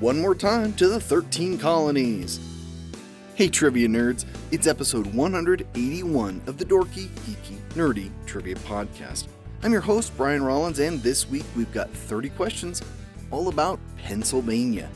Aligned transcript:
One 0.00 0.18
more 0.18 0.34
time 0.34 0.72
to 0.74 0.88
the 0.88 0.98
13 0.98 1.58
colonies. 1.58 2.40
Hey, 3.34 3.48
trivia 3.48 3.86
nerds, 3.86 4.24
it's 4.50 4.66
episode 4.66 5.06
181 5.08 6.42
of 6.46 6.56
the 6.56 6.64
Dorky, 6.64 7.08
Geeky, 7.08 7.58
Nerdy 7.74 8.10
Trivia 8.24 8.54
Podcast. 8.54 9.26
I'm 9.62 9.72
your 9.72 9.82
host, 9.82 10.16
Brian 10.16 10.42
Rollins, 10.42 10.78
and 10.78 11.02
this 11.02 11.28
week 11.28 11.44
we've 11.54 11.70
got 11.72 11.90
30 11.90 12.30
questions 12.30 12.80
all 13.30 13.48
about 13.48 13.78
Pennsylvania. 13.98 14.88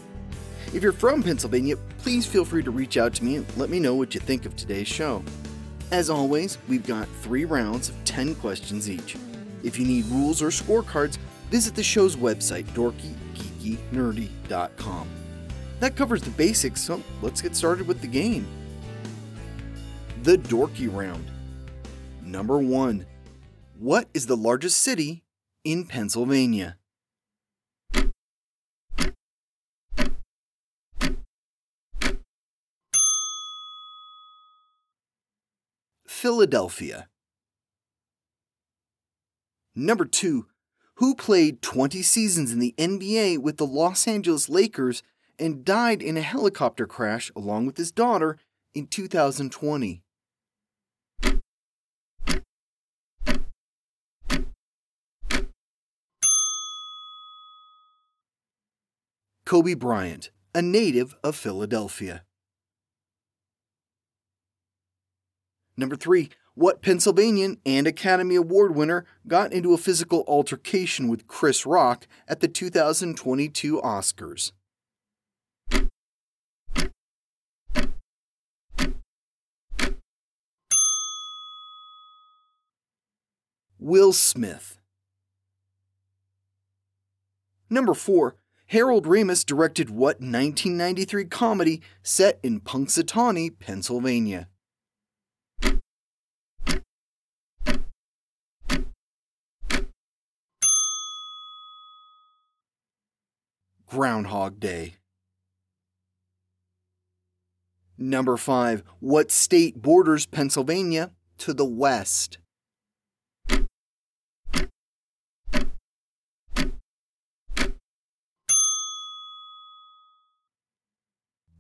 If 0.73 0.83
you're 0.83 0.93
from 0.93 1.23
Pennsylvania, 1.23 1.77
please 1.99 2.25
feel 2.25 2.47
free 2.47 2.63
to 2.63 2.71
reach 2.71 2.97
out 2.97 3.13
to 3.17 3.25
me 3.25 3.37
and 3.37 3.57
let 3.59 3.69
me 3.69 3.81
know 3.81 3.95
what 3.95 4.15
you 4.15 4.21
think 4.21 4.47
of 4.47 4.57
today's 4.57 4.89
show. 4.89 5.23
As 5.91 6.09
always, 6.09 6.57
we've 6.67 6.87
got 6.87 7.07
three 7.21 7.45
rounds 7.45 7.91
of 7.91 8.05
10 8.07 8.37
questions 8.37 8.89
each. 8.89 9.17
If 9.63 9.79
you 9.79 9.85
need 9.85 10.07
rules 10.07 10.41
or 10.41 10.49
scorecards, 10.49 11.19
visit 11.51 11.75
the 11.75 11.83
show's 11.83 12.17
website, 12.17 12.73
dorkygeekynerdy.com. 13.65 15.09
That 15.81 15.97
covers 15.97 16.23
the 16.23 16.31
basics, 16.31 16.83
so 16.83 17.03
let's 17.23 17.41
get 17.41 17.57
started 17.57 17.87
with 17.87 18.01
the 18.01 18.07
game. 18.07 18.47
The 20.23 20.37
Dorky 20.37 20.93
Round. 20.93 21.31
Number 22.23 22.59
1. 22.59 23.07
What 23.79 24.09
is 24.15 24.27
the 24.27 24.37
largest 24.37 24.79
city 24.79 25.25
in 25.65 25.87
Pennsylvania? 25.87 26.79
Philadelphia. 36.07 37.09
Number 39.75 40.07
2. 40.07 40.47
Who 40.99 41.17
played 41.17 41.61
20 41.61 42.03
seasons 42.03 42.53
in 42.53 42.61
the 42.61 42.75
NBA 42.79 43.39
with 43.39 43.57
the 43.57 43.67
Los 43.67 44.07
Angeles 44.07 44.49
Lakers 44.49 45.03
and 45.41 45.65
died 45.65 46.01
in 46.01 46.17
a 46.17 46.23
helicopter 46.23 46.87
crash 46.87 47.33
along 47.35 47.67
with 47.67 47.77
his 47.77 47.91
daughter 47.91 48.39
in 48.75 48.87
2020? 48.87 50.03
Kobe 59.45 59.75
Bryant, 59.75 60.31
a 60.55 60.63
native 60.63 61.17
of 61.25 61.35
Philadelphia. 61.35 62.23
Number 65.77 65.97
three, 65.97 66.31
what 66.55 66.83
Pennsylvanian 66.83 67.59
and 67.67 67.87
Academy 67.87 68.37
Award 68.37 68.75
winner 68.75 69.05
got 69.27 69.53
into 69.53 69.75
a 69.75 69.79
physical 69.79 70.25
altercation 70.29 71.09
with 71.09 71.27
Chris 71.27 71.67
Rock 71.67 72.07
at 72.29 72.41
the 72.41 72.49
2022 72.49 73.81
Oscars? 73.81 74.53
Will 83.79 84.13
Smith. 84.13 84.79
Number 87.69 87.93
4. 87.93 88.37
Harold 88.69 89.05
Ramis 89.05 89.45
directed 89.45 89.91
what 89.91 90.21
1993 90.21 91.27
comedy 91.27 91.83
set 92.03 92.39
in 92.43 92.61
Punxsutawney, 92.61 93.59
Pennsylvania? 93.59 94.49
Groundhog 103.87 104.61
Day. 104.61 104.97
Number 107.97 108.37
5. 108.37 108.83
What 109.01 109.31
state 109.31 109.81
borders 109.81 110.27
Pennsylvania 110.27 111.13
to 111.39 111.55
the 111.55 111.65
west? 111.65 112.39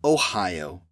Ohio. 0.04 0.82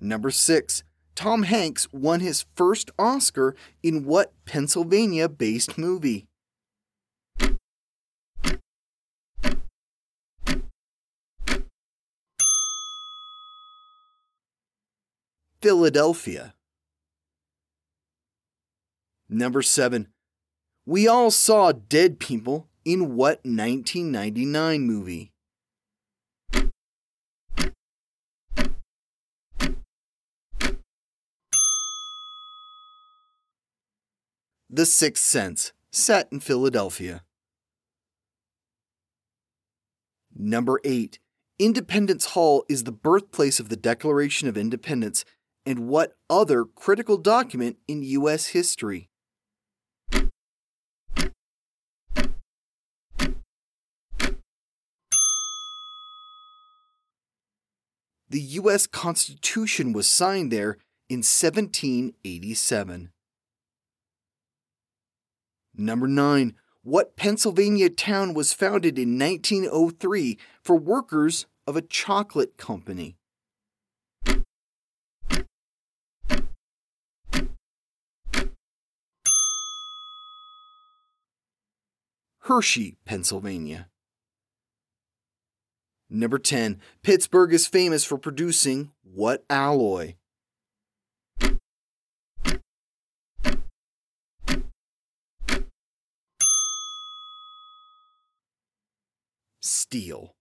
Number 0.00 0.30
6. 0.30 0.82
Tom 1.14 1.44
Hanks 1.44 1.86
won 1.92 2.20
his 2.20 2.44
first 2.56 2.90
Oscar 2.98 3.56
in 3.82 4.04
what 4.04 4.34
Pennsylvania 4.44 5.28
based 5.28 5.78
movie? 5.78 6.26
Philadelphia. 15.64 16.52
Number 19.30 19.62
7. 19.62 20.08
We 20.84 21.08
all 21.08 21.30
saw 21.30 21.72
dead 21.72 22.20
people 22.20 22.68
in 22.84 23.16
what 23.16 23.40
1999 23.44 24.82
movie? 24.82 25.32
The 34.68 34.84
Sixth 34.84 35.24
Sense, 35.24 35.72
set 35.90 36.28
in 36.30 36.40
Philadelphia. 36.40 37.24
Number 40.36 40.78
8. 40.84 41.18
Independence 41.58 42.26
Hall 42.26 42.64
is 42.68 42.82
the 42.82 42.92
birthplace 42.92 43.60
of 43.60 43.70
the 43.70 43.76
Declaration 43.76 44.46
of 44.48 44.58
Independence 44.58 45.24
and 45.66 45.88
what 45.88 46.16
other 46.28 46.64
critical 46.64 47.16
document 47.16 47.76
in 47.88 48.02
U.S. 48.02 48.48
history? 48.48 49.08
The 58.28 58.40
U.S. 58.40 58.86
Constitution 58.88 59.92
was 59.92 60.08
signed 60.08 60.50
there 60.50 60.78
in 61.08 61.18
1787. 61.18 63.10
Number 65.76 66.08
9. 66.08 66.54
What 66.82 67.16
Pennsylvania 67.16 67.88
town 67.90 68.34
was 68.34 68.52
founded 68.52 68.98
in 68.98 69.18
1903 69.18 70.38
for 70.62 70.76
workers 70.76 71.46
of 71.66 71.76
a 71.76 71.82
chocolate 71.82 72.56
company? 72.56 73.16
Hershey, 82.44 82.98
Pennsylvania. 83.06 83.88
Number 86.10 86.38
10. 86.38 86.78
Pittsburgh 87.02 87.54
is 87.54 87.66
famous 87.66 88.04
for 88.04 88.18
producing 88.18 88.90
what 89.02 89.46
alloy? 89.48 90.16
Steel. 99.62 100.34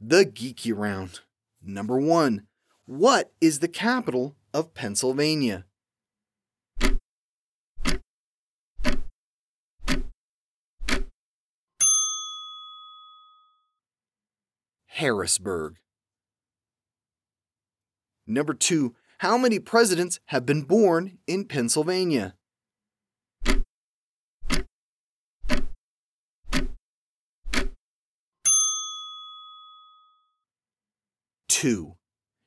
The 0.00 0.24
Geeky 0.24 0.74
Round. 0.74 1.20
Number 1.62 1.98
1. 2.00 2.46
What 2.86 3.30
is 3.42 3.58
the 3.58 3.68
capital 3.68 4.34
of 4.54 4.72
Pennsylvania? 4.72 5.66
Harrisburg. 15.02 15.78
Number 18.24 18.54
two, 18.54 18.94
how 19.18 19.36
many 19.36 19.58
presidents 19.58 20.20
have 20.26 20.46
been 20.46 20.62
born 20.62 21.18
in 21.26 21.44
Pennsylvania? 21.46 22.36
Two, 31.48 31.96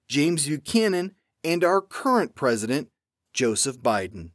James 0.08 0.48
Buchanan 0.48 1.16
and 1.44 1.62
our 1.62 1.82
current 1.82 2.36
president, 2.36 2.88
Joseph 3.34 3.80
Biden. 3.80 4.32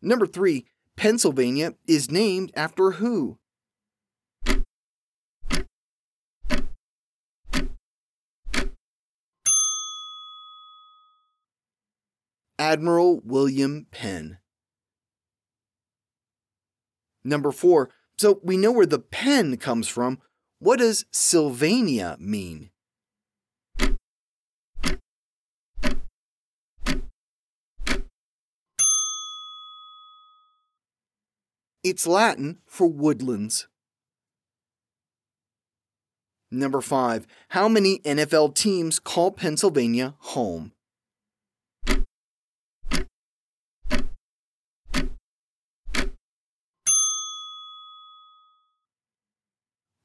Number 0.00 0.28
three, 0.28 0.66
Pennsylvania 0.94 1.74
is 1.84 2.12
named 2.12 2.52
after 2.54 2.92
who? 2.92 3.40
Admiral 12.58 13.20
William 13.24 13.86
Penn. 13.90 14.38
Number 17.22 17.52
four, 17.52 17.90
so 18.16 18.40
we 18.42 18.56
know 18.56 18.72
where 18.72 18.86
the 18.86 18.98
pen 18.98 19.56
comes 19.58 19.86
from. 19.86 20.18
What 20.58 20.80
does 20.80 21.04
Sylvania 21.12 22.16
mean? 22.18 22.70
It's 31.84 32.06
Latin 32.06 32.58
for 32.66 32.88
woodlands. 32.88 33.68
Number 36.50 36.80
five, 36.80 37.26
how 37.50 37.68
many 37.68 38.00
NFL 38.00 38.54
teams 38.54 38.98
call 38.98 39.30
Pennsylvania 39.30 40.14
home? 40.18 40.72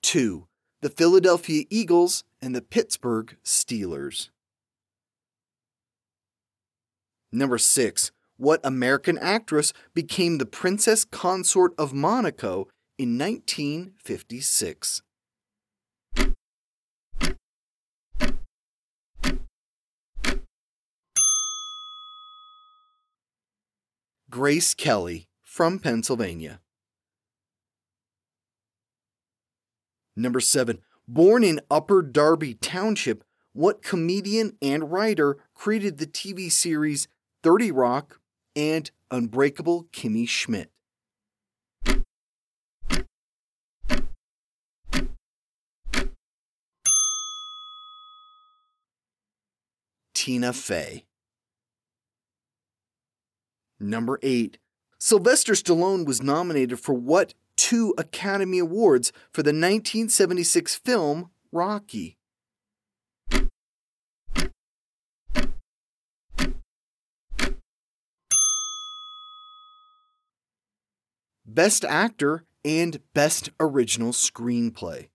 Two, 0.04 0.48
the 0.82 0.90
Philadelphia 0.90 1.64
Eagles 1.70 2.26
and 2.42 2.54
the 2.54 2.62
Pittsburgh 2.62 3.38
Steelers. 3.44 4.30
Number 7.32 7.58
six, 7.58 8.12
what 8.36 8.60
American 8.66 9.18
actress 9.18 9.72
became 9.94 10.38
the 10.38 10.46
Princess 10.46 11.06
Consort 11.06 11.74
of 11.78 11.94
Monaco 11.94 12.68
in 12.98 13.18
1956? 13.18 15.02
Grace 24.30 24.74
Kelly 24.74 25.28
from 25.44 25.80
Pennsylvania. 25.80 26.60
Number 30.16 30.40
7. 30.40 30.80
Born 31.08 31.44
in 31.44 31.60
Upper 31.72 32.02
Darby 32.02 32.54
Township, 32.54 33.24
what 33.54 33.82
comedian 33.82 34.58
and 34.62 34.92
writer 34.92 35.38
created 35.54 35.98
the 35.98 36.08
TV 36.08 36.52
series 36.52 37.08
30 37.42 37.72
Rock 37.72 38.20
and 38.56 38.90
Unbreakable 39.12 39.88
Kimmy 39.92 40.28
Schmidt? 40.28 40.70
Tina 50.14 50.54
Fey. 50.54 51.06
Number 53.80 54.20
8. 54.24 54.58
Sylvester 54.98 55.52
Stallone 55.52 56.06
was 56.06 56.22
nominated 56.22 56.80
for 56.80 56.94
what 56.94 57.34
two 57.58 57.94
Academy 57.98 58.60
Awards 58.60 59.12
for 59.32 59.44
the 59.44 59.50
1976 59.50 60.76
film 60.76 61.30
Rocky? 61.52 62.18
Best 71.46 71.86
Actor 71.86 72.46
and 72.66 73.00
Best 73.14 73.52
Original 73.60 74.12
Screenplay. 74.12 75.10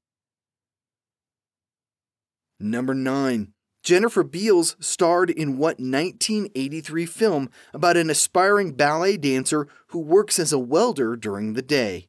Number 2.60 2.94
9. 2.94 3.52
Jennifer 3.82 4.22
Beals 4.22 4.76
starred 4.78 5.30
in 5.30 5.56
what 5.58 5.80
1983 5.80 7.06
film 7.06 7.50
about 7.72 7.96
an 7.96 8.10
aspiring 8.10 8.72
ballet 8.72 9.16
dancer 9.16 9.66
who 9.88 9.98
works 9.98 10.38
as 10.38 10.52
a 10.52 10.58
welder 10.58 11.16
during 11.16 11.54
the 11.54 11.62
day? 11.62 12.08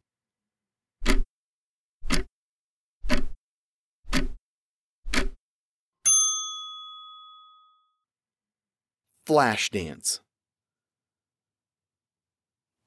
Flashdance. 9.29 10.21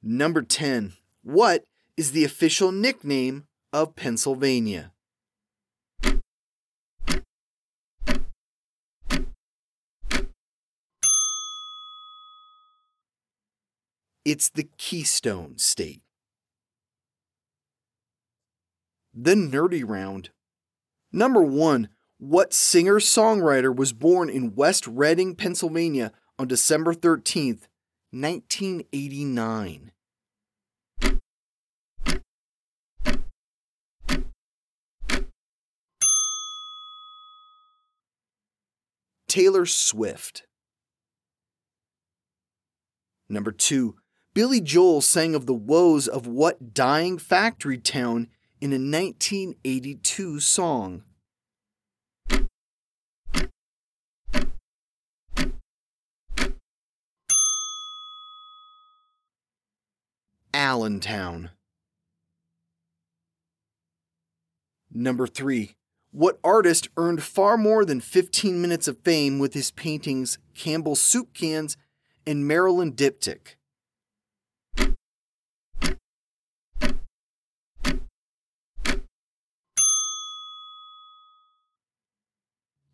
Number 0.02 0.42
10. 0.42 0.94
What 1.22 1.62
is 1.96 2.10
the 2.10 2.24
official 2.24 2.72
nickname 2.72 3.44
of 3.72 3.94
Pennsylvania? 3.94 4.90
It's 14.24 14.48
the 14.48 14.68
Keystone 14.78 15.58
State. 15.58 16.02
The 19.14 19.36
Nerdy 19.36 19.84
Round. 19.86 20.30
Number 21.12 21.42
1. 21.44 21.88
What 22.18 22.52
singer 22.52 22.98
songwriter 22.98 23.74
was 23.74 23.92
born 23.92 24.28
in 24.28 24.56
West 24.56 24.88
Reading, 24.88 25.36
Pennsylvania 25.36 26.10
on 26.42 26.48
December 26.48 26.92
13th, 26.92 27.68
1989? 28.10 29.92
Taylor 39.28 39.64
Swift. 39.66 40.42
Number 43.28 43.52
2. 43.52 43.94
Billy 44.34 44.60
Joel 44.60 45.00
sang 45.00 45.36
of 45.36 45.46
the 45.46 45.54
woes 45.54 46.08
of 46.08 46.26
what 46.26 46.74
dying 46.74 47.18
factory 47.18 47.78
town 47.78 48.26
in 48.60 48.72
a 48.72 48.82
1982 48.82 50.40
song? 50.40 51.04
Allentown. 60.54 61.50
Number 64.90 65.26
3. 65.26 65.74
What 66.10 66.38
artist 66.44 66.88
earned 66.98 67.22
far 67.22 67.56
more 67.56 67.86
than 67.86 68.00
15 68.00 68.60
minutes 68.60 68.86
of 68.86 68.98
fame 68.98 69.38
with 69.38 69.54
his 69.54 69.70
paintings 69.70 70.38
Campbell's 70.54 71.00
Soup 71.00 71.32
Cans 71.32 71.78
and 72.26 72.46
Marilyn 72.46 72.92
Diptych? 72.92 73.56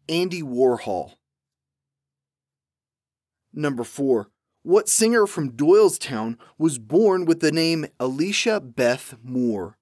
Andy 0.08 0.42
Warhol. 0.42 1.16
Number 3.52 3.84
4. 3.84 4.30
What 4.68 4.86
singer 4.86 5.26
from 5.26 5.52
Doylestown 5.52 6.36
was 6.58 6.78
born 6.78 7.24
with 7.24 7.40
the 7.40 7.50
name 7.50 7.86
Alecia 7.98 8.60
Beth 8.60 9.14
Moore? 9.22 9.78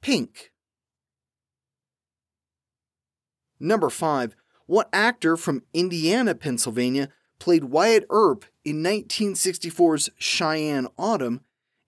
Pink. 0.00 0.52
Number 3.58 3.90
5. 3.90 4.36
What 4.66 4.88
actor 4.92 5.36
from 5.36 5.64
Indiana, 5.74 6.36
Pennsylvania 6.36 7.08
played 7.40 7.64
Wyatt 7.64 8.06
Earp 8.10 8.44
in 8.64 8.76
1964's 8.84 10.10
Cheyenne 10.18 10.86
Autumn 10.96 11.40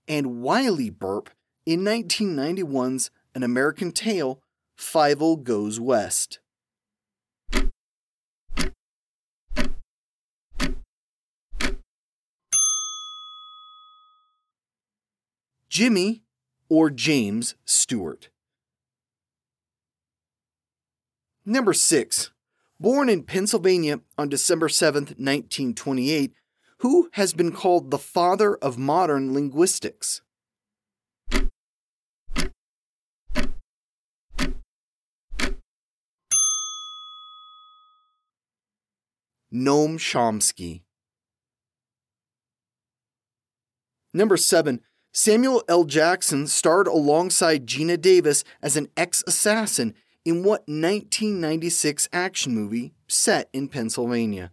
and 0.09 0.43
Wylie 0.43 0.91
Burp 0.91 1.31
in 1.65 1.83
1991's 1.83 3.13
An 3.35 3.43
American 3.45 3.93
Tail, 3.93 4.43
Fievel 4.77 5.43
Goes 5.43 5.79
West. 5.79 6.41
Jimmy 15.69 16.25
or 16.69 16.91
James 16.91 17.55
Stewart? 17.65 18.29
Number 21.47 21.73
6. 21.73 22.31
Born 22.81 23.09
in 23.09 23.23
Pennsylvania 23.23 24.01
on 24.19 24.29
December 24.29 24.69
7, 24.69 25.03
1928, 25.03 26.33
who 26.79 27.11
has 27.13 27.33
been 27.33 27.53
called 27.53 27.91
the 27.91 27.99
father 27.99 28.57
of 28.57 28.77
modern 28.77 29.33
linguistics? 29.33 30.23
Noam 39.53 39.99
Chomsky. 39.99 40.83
Number 44.13 44.37
7. 44.37 44.81
Samuel 45.13 45.63
L. 45.69 45.85
Jackson 45.85 46.47
starred 46.47 46.87
alongside 46.87 47.67
Geena 47.67 48.01
Davis 48.01 48.45
as 48.63 48.77
an 48.77 48.89
ex 48.97 49.25
assassin 49.27 49.95
in 50.25 50.45
what 50.45 50.61
1996 50.69 52.09
action 52.13 52.55
movie 52.55 52.95
set 53.09 53.49
in 53.53 53.69
Pennsylvania? 53.69 54.53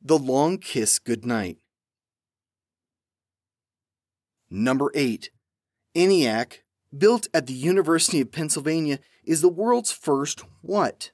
The 0.00 0.18
Long 0.18 0.56
Kiss 0.56 0.98
Goodnight. 0.98 1.58
Number 4.48 4.90
8. 4.94 5.30
ENIAC, 5.98 6.60
built 6.96 7.26
at 7.34 7.48
the 7.48 7.52
University 7.52 8.20
of 8.20 8.30
Pennsylvania, 8.30 9.00
is 9.24 9.40
the 9.40 9.48
world's 9.48 9.90
first 9.90 10.44
what? 10.62 11.10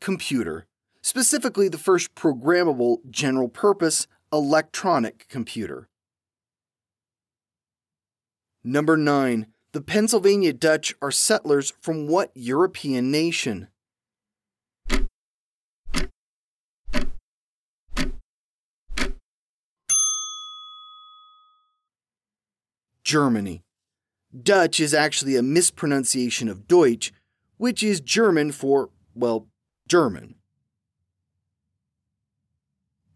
Computer, 0.00 0.68
specifically 1.02 1.68
the 1.68 1.78
first 1.78 2.14
programmable 2.14 2.98
general 3.10 3.48
purpose 3.48 4.06
electronic 4.32 5.26
computer. 5.28 5.88
Number 8.62 8.96
9. 8.96 9.46
The 9.72 9.80
Pennsylvania 9.80 10.52
Dutch 10.52 10.94
are 11.02 11.10
settlers 11.10 11.72
from 11.80 12.06
what 12.06 12.30
European 12.34 13.10
nation? 13.10 13.66
Germany. 23.06 23.62
Dutch 24.42 24.80
is 24.80 24.92
actually 24.92 25.36
a 25.36 25.42
mispronunciation 25.42 26.48
of 26.48 26.66
Deutsch, 26.66 27.12
which 27.56 27.80
is 27.80 28.00
German 28.00 28.50
for, 28.50 28.90
well, 29.14 29.46
German. 29.86 30.34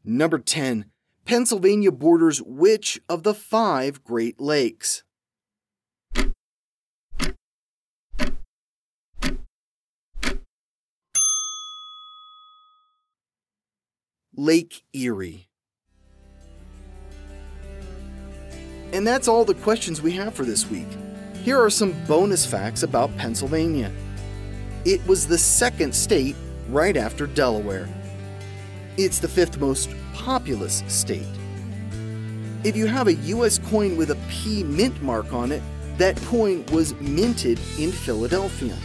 Number 0.05 0.39
10. 0.39 0.85
Pennsylvania 1.25 1.91
borders 1.91 2.41
which 2.41 3.01
of 3.09 3.25
the 3.25 3.35
five 3.35 4.05
Great 4.05 4.41
Lakes? 4.41 5.03
Lake 14.37 14.85
Erie. 14.93 15.50
And 18.93 19.07
that's 19.07 19.29
all 19.29 19.45
the 19.45 19.55
questions 19.55 20.03
we 20.03 20.13
have 20.13 20.35
for 20.35 20.45
this 20.45 20.69
week. 20.69 20.89
Here 21.43 21.61
are 21.61 21.71
some 21.71 21.93
bonus 22.07 22.45
facts 22.45 22.83
about 22.83 23.17
Pennsylvania. 23.17 23.93
It 24.85 25.07
was 25.07 25.27
the 25.27 25.39
second 25.39 25.95
state 25.95 26.37
right 26.69 26.97
after 26.97 27.27
Delaware. 27.27 27.89
It's 28.97 29.19
the 29.19 29.29
fifth 29.29 29.59
most 29.59 29.91
populous 30.13 30.83
state. 30.89 31.29
If 32.65 32.77
you 32.77 32.87
have 32.87 33.07
a 33.07 33.15
US 33.15 33.59
coin 33.59 33.97
with 33.97 34.11
a 34.11 34.19
P 34.29 34.65
mint 34.65 35.01
mark 35.03 35.33
on 35.33 35.53
it, 35.53 35.63
that 35.97 36.17
coin 36.23 36.65
was 36.73 36.95
minted 36.95 37.59
in 37.79 37.93
Philadelphia. 37.93 38.77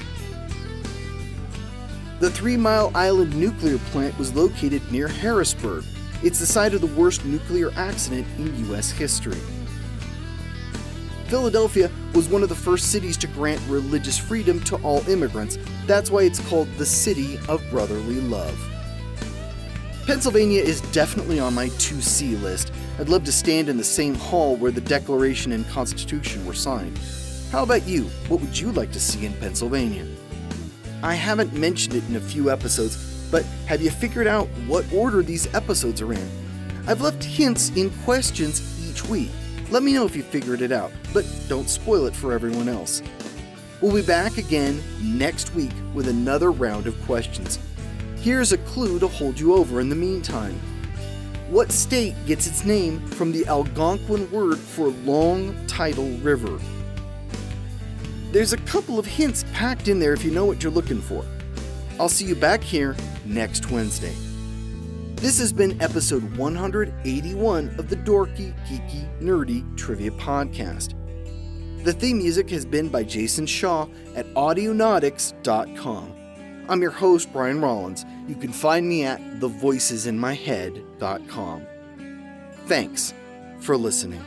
The 2.20 2.30
Three 2.30 2.56
Mile 2.56 2.92
Island 2.96 3.36
nuclear 3.36 3.78
plant 3.92 4.18
was 4.18 4.34
located 4.34 4.90
near 4.92 5.08
Harrisburg. 5.08 5.84
It's 6.24 6.40
the 6.40 6.46
site 6.46 6.74
of 6.74 6.82
the 6.82 6.88
worst 6.88 7.26
nuclear 7.26 7.72
accident 7.76 8.28
in 8.38 8.72
US 8.72 8.92
history. 8.92 9.42
Philadelphia 11.28 11.90
was 12.14 12.30
one 12.30 12.44
of 12.44 12.50
the 12.50 12.56
first 12.56 12.92
cities 12.92 13.18
to 13.18 13.28
grant 13.28 13.60
religious 13.68 14.18
freedom 14.18 14.60
to 14.62 14.76
all 14.78 15.08
immigrants. 15.10 15.58
That's 15.88 16.12
why 16.12 16.24
it's 16.24 16.40
called 16.48 16.72
the 16.78 16.86
City 16.86 17.40
of 17.50 17.64
Brotherly 17.72 18.22
Love. 18.22 18.58
Pennsylvania 20.06 20.62
is 20.62 20.82
definitely 20.92 21.40
on 21.40 21.56
my 21.56 21.70
2C 21.70 22.40
list. 22.44 22.72
I'd 23.00 23.10
love 23.10 23.24
to 23.24 23.32
stand 23.32 23.70
in 23.70 23.78
the 23.78 23.84
same 23.84 24.14
hall 24.14 24.56
where 24.56 24.72
the 24.72 24.82
Declaration 24.82 25.52
and 25.52 25.68
Constitution 25.70 26.46
were 26.46 26.54
signed. 26.54 27.00
How 27.52 27.64
about 27.64 27.88
you? 27.88 28.04
What 28.28 28.40
would 28.42 28.58
you 28.58 28.72
like 28.72 28.92
to 28.92 29.00
see 29.00 29.26
in 29.26 29.34
Pennsylvania? 29.34 30.06
I 31.02 31.16
haven't 31.16 31.54
mentioned 31.54 31.96
it 31.96 32.08
in 32.08 32.18
a 32.18 32.20
few 32.20 32.52
episodes, 32.52 33.28
but 33.32 33.44
have 33.66 33.82
you 33.82 33.90
figured 33.90 34.28
out 34.28 34.48
what 34.68 34.86
order 34.94 35.24
these 35.24 35.52
episodes 35.56 36.02
are 36.02 36.14
in? 36.14 36.30
I've 36.88 37.02
left 37.02 37.24
hints 37.24 37.72
in 37.76 37.90
questions 38.04 38.62
each 38.88 39.04
week. 39.06 39.32
Let 39.72 39.82
me 39.82 39.94
know 39.94 40.06
if 40.06 40.16
you 40.16 40.22
figured 40.22 40.62
it 40.62 40.72
out, 40.72 40.92
but 41.12 41.26
don't 41.50 41.68
spoil 41.68 42.06
it 42.06 42.16
for 42.16 42.34
everyone 42.34 42.70
else. 42.70 43.02
We'll 43.82 43.96
be 43.96 44.06
back 44.06 44.38
again 44.38 44.82
next 45.02 45.56
week 45.56 45.72
with 45.94 46.08
another 46.08 46.52
round 46.52 46.86
of 46.86 47.02
questions. 47.06 47.58
Here's 48.18 48.52
a 48.52 48.60
clue 48.60 49.00
to 49.00 49.08
hold 49.08 49.40
you 49.40 49.56
over 49.56 49.82
in 49.82 49.90
the 49.90 49.96
meantime. 49.96 50.60
What 51.50 51.72
state 51.72 52.14
gets 52.28 52.46
its 52.46 52.64
name 52.64 53.06
from 53.08 53.32
the 53.32 53.46
Algonquin 53.48 54.30
word 54.32 54.60
for 54.60 54.90
long 54.90 55.56
tidal 55.66 56.10
river? 56.18 56.60
There's 58.32 58.54
a 58.54 58.58
couple 58.58 59.00
of 59.00 59.06
hints 59.08 59.46
packed 59.52 59.88
in 59.88 60.00
there 60.00 60.14
if 60.14 60.24
you 60.24 60.32
know 60.32 60.46
what 60.46 60.62
you're 60.62 60.72
looking 60.72 61.02
for. 61.02 61.26
I'll 62.00 62.10
see 62.10 62.26
you 62.26 62.36
back 62.36 62.62
here 62.62 62.96
next 63.26 63.72
Wednesday. 63.72 64.14
This 65.26 65.40
has 65.40 65.52
been 65.52 65.82
episode 65.82 66.38
181 66.38 67.76
of 67.80 67.90
the 67.90 67.96
Dorky, 67.96 68.54
Geeky, 68.68 69.20
Nerdy 69.20 69.76
Trivia 69.76 70.12
Podcast. 70.12 70.94
The 71.84 71.94
theme 71.94 72.20
music 72.20 72.48
has 72.52 72.64
been 72.64 72.90
by 72.90 73.04
Jason 73.04 73.48
Shaw 73.48 73.88
at 74.16 74.32
Audionautix.com. 74.36 76.14
I'm 76.70 76.80
your 76.80 76.92
host, 76.92 77.34
Brian 77.34 77.60
Rollins. 77.60 78.06
You 78.28 78.36
can 78.36 78.52
find 78.52 78.88
me 78.88 79.06
at 79.06 79.20
thevoicesinmyhead.com. 79.40 81.68
Thanks 82.68 83.16
for 83.62 83.78
listening. 83.78 84.24